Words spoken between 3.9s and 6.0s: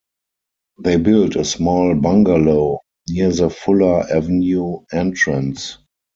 Avenue entrance.